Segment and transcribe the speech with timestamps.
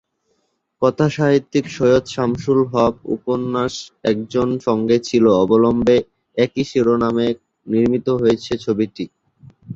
[0.81, 3.73] কথাসাহিত্যিক সৈয়দ শামসুল হকের উপন্যাস
[4.01, 5.97] 'একজন সঙ্গে ছিল' অবলম্বনে
[6.37, 7.27] একই শিরোনামে
[7.67, 9.05] নির্মিত হয়েছে ছবিটি।